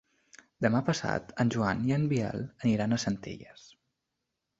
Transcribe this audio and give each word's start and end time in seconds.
Demà 0.65 0.79
passat 0.85 1.33
en 1.43 1.51
Joan 1.55 1.83
i 1.89 1.93
en 1.97 2.07
Biel 2.13 2.41
aniran 2.65 2.97
a 2.97 2.99
Centelles. 3.05 3.67